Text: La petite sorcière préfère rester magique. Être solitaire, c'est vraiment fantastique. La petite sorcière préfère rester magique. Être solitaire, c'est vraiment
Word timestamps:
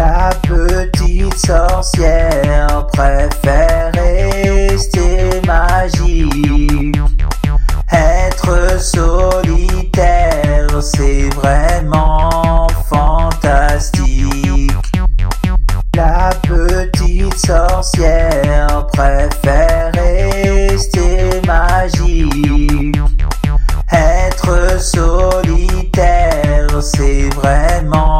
La 0.00 0.30
petite 0.40 1.36
sorcière 1.36 2.86
préfère 2.90 3.92
rester 3.92 5.42
magique. 5.46 6.98
Être 7.92 8.80
solitaire, 8.80 10.68
c'est 10.80 11.28
vraiment 11.34 12.66
fantastique. 12.88 14.72
La 15.94 16.30
petite 16.48 17.34
sorcière 17.34 18.86
préfère 18.94 19.92
rester 19.92 21.42
magique. 21.46 22.96
Être 23.92 24.80
solitaire, 24.80 26.68
c'est 26.80 27.28
vraiment 27.34 28.19